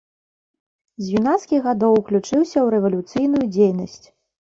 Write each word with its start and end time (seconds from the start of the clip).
З 1.03 1.19
юнацкіх 1.19 1.59
гадоў 1.69 1.99
уключыўся 2.01 2.57
ў 2.65 2.67
рэвалюцыйную 2.75 3.45
дзейнасць. 3.57 4.05